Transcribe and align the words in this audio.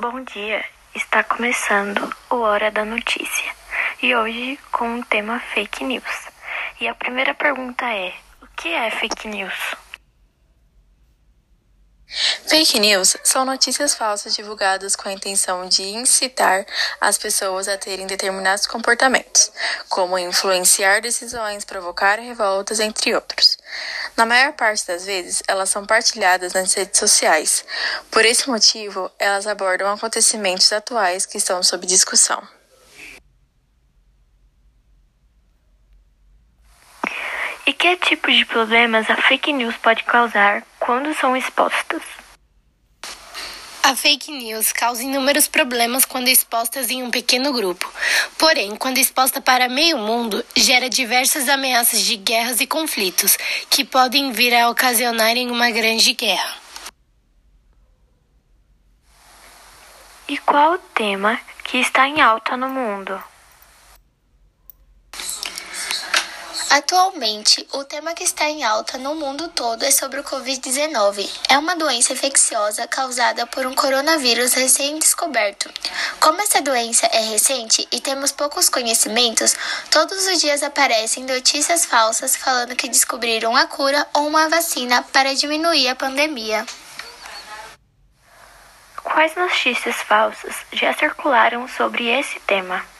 Bom 0.00 0.22
dia, 0.24 0.62
está 0.94 1.24
começando 1.24 2.14
o 2.28 2.36
Hora 2.36 2.70
da 2.70 2.84
Notícia 2.84 3.50
e 4.02 4.14
hoje 4.14 4.58
com 4.70 4.98
o 4.98 5.04
tema 5.06 5.40
fake 5.40 5.84
news. 5.84 6.28
E 6.78 6.86
a 6.86 6.94
primeira 6.94 7.32
pergunta 7.32 7.86
é: 7.86 8.12
o 8.42 8.46
que 8.48 8.68
é 8.68 8.90
fake 8.90 9.26
news? 9.26 9.54
Fake 12.46 12.78
news 12.78 13.16
são 13.24 13.44
notícias 13.44 13.94
falsas 13.94 14.34
divulgadas 14.34 14.94
com 14.94 15.08
a 15.08 15.12
intenção 15.12 15.66
de 15.66 15.82
incitar 15.82 16.66
as 17.00 17.16
pessoas 17.16 17.66
a 17.66 17.78
terem 17.78 18.06
determinados 18.06 18.66
comportamentos, 18.66 19.50
como 19.88 20.18
influenciar 20.18 21.00
decisões, 21.00 21.64
provocar 21.64 22.18
revoltas, 22.18 22.80
entre 22.80 23.14
outros. 23.14 23.58
Na 24.16 24.24
maior 24.24 24.54
parte 24.54 24.86
das 24.86 25.04
vezes, 25.04 25.42
elas 25.46 25.68
são 25.68 25.84
partilhadas 25.84 26.54
nas 26.54 26.72
redes 26.72 26.98
sociais. 26.98 27.64
Por 28.10 28.24
esse 28.24 28.48
motivo, 28.48 29.10
elas 29.18 29.46
abordam 29.46 29.92
acontecimentos 29.92 30.72
atuais 30.72 31.26
que 31.26 31.36
estão 31.36 31.62
sob 31.62 31.86
discussão. 31.86 32.42
E 37.66 37.72
que 37.74 37.96
tipo 37.96 38.30
de 38.32 38.46
problemas 38.46 39.10
a 39.10 39.16
fake 39.16 39.52
news 39.52 39.76
pode 39.76 40.02
causar 40.04 40.62
quando 40.78 41.12
são 41.14 41.36
expostas? 41.36 42.02
A 43.86 43.94
fake 43.94 44.32
news 44.32 44.72
causa 44.72 45.04
inúmeros 45.04 45.46
problemas 45.46 46.04
quando 46.04 46.26
expostas 46.26 46.90
em 46.90 47.04
um 47.04 47.10
pequeno 47.12 47.52
grupo. 47.52 47.88
Porém, 48.36 48.74
quando 48.74 48.98
exposta 48.98 49.40
para 49.40 49.68
meio 49.68 49.96
mundo, 49.96 50.44
gera 50.56 50.90
diversas 50.90 51.48
ameaças 51.48 52.00
de 52.00 52.16
guerras 52.16 52.60
e 52.60 52.66
conflitos, 52.66 53.38
que 53.70 53.84
podem 53.84 54.32
vir 54.32 54.52
a 54.56 54.68
ocasionar 54.70 55.36
em 55.36 55.52
uma 55.52 55.70
grande 55.70 56.14
guerra. 56.14 56.56
E 60.26 60.36
qual 60.38 60.72
o 60.72 60.78
tema 60.78 61.38
que 61.62 61.78
está 61.78 62.08
em 62.08 62.20
alta 62.20 62.56
no 62.56 62.68
mundo? 62.68 63.22
Atualmente, 66.68 67.66
o 67.72 67.84
tema 67.84 68.12
que 68.12 68.24
está 68.24 68.48
em 68.48 68.64
alta 68.64 68.98
no 68.98 69.14
mundo 69.14 69.48
todo 69.48 69.84
é 69.84 69.90
sobre 69.90 70.18
o 70.18 70.24
Covid-19. 70.24 71.28
É 71.48 71.56
uma 71.56 71.76
doença 71.76 72.12
infecciosa 72.12 72.88
causada 72.88 73.46
por 73.46 73.64
um 73.66 73.74
coronavírus 73.74 74.52
recém-descoberto. 74.52 75.70
Como 76.18 76.40
essa 76.42 76.60
doença 76.60 77.06
é 77.06 77.20
recente 77.20 77.86
e 77.92 78.00
temos 78.00 78.32
poucos 78.32 78.68
conhecimentos, 78.68 79.54
todos 79.90 80.26
os 80.26 80.40
dias 80.40 80.62
aparecem 80.62 81.24
notícias 81.24 81.84
falsas 81.84 82.34
falando 82.34 82.74
que 82.74 82.88
descobriram 82.88 83.54
a 83.54 83.66
cura 83.66 84.04
ou 84.12 84.26
uma 84.26 84.48
vacina 84.48 85.02
para 85.12 85.34
diminuir 85.34 85.88
a 85.88 85.94
pandemia. 85.94 86.66
Quais 89.04 89.36
notícias 89.36 89.96
falsas 89.96 90.56
já 90.72 90.92
circularam 90.92 91.68
sobre 91.68 92.08
esse 92.08 92.40
tema? 92.40 92.95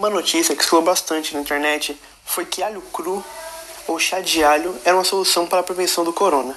Uma 0.00 0.08
notícia 0.08 0.56
que 0.56 0.62
circulou 0.62 0.82
bastante 0.82 1.34
na 1.34 1.40
internet 1.40 1.94
foi 2.24 2.46
que 2.46 2.62
alho 2.62 2.80
cru 2.90 3.22
ou 3.86 3.98
chá 3.98 4.20
de 4.20 4.42
alho 4.42 4.74
era 4.82 4.96
uma 4.96 5.04
solução 5.04 5.46
para 5.46 5.60
a 5.60 5.62
prevenção 5.62 6.04
do 6.04 6.10
corona. 6.10 6.56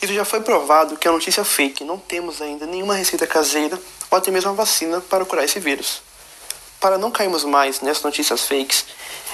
Isso 0.00 0.14
já 0.14 0.24
foi 0.24 0.40
provado 0.40 0.96
que 0.96 1.06
é 1.06 1.10
notícia 1.10 1.44
fake, 1.44 1.84
não 1.84 1.98
temos 1.98 2.40
ainda 2.40 2.64
nenhuma 2.64 2.94
receita 2.94 3.26
caseira 3.26 3.78
ou 4.10 4.16
até 4.16 4.30
mesmo 4.30 4.50
uma 4.50 4.56
vacina 4.56 4.98
para 4.98 5.26
curar 5.26 5.44
esse 5.44 5.60
vírus. 5.60 6.00
Para 6.80 6.96
não 6.96 7.10
cairmos 7.10 7.44
mais 7.44 7.82
nessas 7.82 8.02
notícias 8.02 8.48
fakes, 8.48 8.86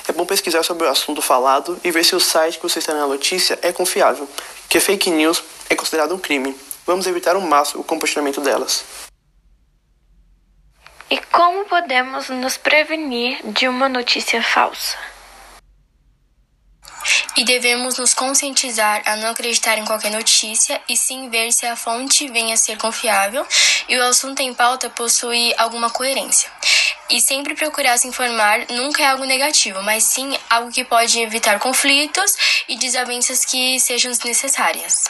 é 0.09 0.12
bom 0.12 0.27
pesquisar 0.27 0.64
sobre 0.64 0.84
o 0.84 0.91
assunto 0.91 1.23
falado 1.23 1.79
e 1.84 1.91
ver 1.92 2.05
se 2.05 2.17
o 2.17 2.20
site 2.20 2.57
que 2.57 2.64
você 2.64 2.81
está 2.81 2.95
na 2.95 3.07
notícia 3.07 3.57
é 3.62 3.73
confiável, 3.73 4.29
que 4.69 4.81
fake 4.81 5.09
news 5.09 5.41
é 5.70 5.77
considerado 5.77 6.12
um 6.12 6.19
crime. 6.19 6.57
Vamos 6.84 7.07
evitar 7.07 7.37
ao 7.37 7.42
máximo 7.42 7.83
o 7.83 7.84
compartilhamento 7.84 8.41
delas. 8.41 8.83
E 11.08 11.18
como 11.18 11.64
podemos 11.66 12.28
nos 12.30 12.56
prevenir 12.56 13.39
de 13.44 13.68
uma 13.68 13.89
notícia 13.89 14.42
falsa? 14.42 14.98
E 17.36 17.44
devemos 17.44 17.96
nos 17.96 18.12
conscientizar 18.12 19.02
a 19.06 19.14
não 19.14 19.30
acreditar 19.30 19.78
em 19.78 19.84
qualquer 19.84 20.11
notícia 20.11 20.80
e 20.89 20.96
sim 20.96 21.30
ver 21.30 21.52
se 21.52 21.64
a 21.64 21.77
fonte 21.77 22.27
vem 22.27 22.52
a 22.52 22.56
ser 22.56 22.77
confiável 22.77 23.46
e 23.89 23.96
o 23.96 24.02
assunto 24.02 24.40
em 24.40 24.52
pauta 24.52 24.90
possui 24.90 25.55
alguma 25.56 25.90
coerência. 25.90 26.50
E 27.08 27.20
sempre 27.20 27.55
procurar 27.55 27.98
se 27.98 28.08
informar 28.08 28.66
nunca 28.70 29.00
é 29.00 29.06
algo 29.06 29.24
negativo, 29.24 29.80
mas 29.84 30.02
sim 30.02 30.36
algo 30.50 30.72
que 30.72 30.83
pode 30.83 31.20
evitar 31.20 31.61
conflitos 31.61 32.64
e 32.68 32.77
desavenças 32.77 33.45
que 33.45 33.78
sejam 33.78 34.11
desnecessárias. 34.11 35.05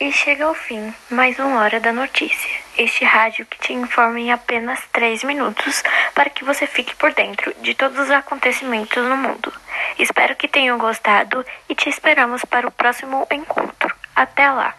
E 0.00 0.10
chega 0.10 0.44
ao 0.44 0.54
fim 0.54 0.92
mais 1.08 1.38
uma 1.38 1.60
hora 1.60 1.78
da 1.78 1.92
notícia. 1.92 2.50
Este 2.76 3.04
rádio 3.04 3.46
que 3.46 3.58
te 3.58 3.72
informa 3.72 4.18
em 4.18 4.32
apenas 4.32 4.80
3 4.92 5.22
minutos 5.22 5.84
para 6.12 6.28
que 6.30 6.42
você 6.42 6.66
fique 6.66 6.96
por 6.96 7.14
dentro 7.14 7.54
de 7.60 7.74
todos 7.74 7.96
os 8.00 8.10
acontecimentos 8.10 9.04
no 9.04 9.16
mundo. 9.16 9.52
Espero 9.96 10.34
que 10.34 10.48
tenham 10.48 10.78
gostado 10.78 11.46
e 11.68 11.76
te 11.76 11.88
esperamos 11.88 12.44
para 12.44 12.66
o 12.66 12.72
próximo 12.72 13.24
encontro. 13.30 13.94
Até 14.16 14.50
lá! 14.50 14.74